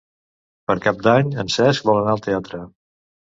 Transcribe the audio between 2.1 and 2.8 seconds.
al teatre.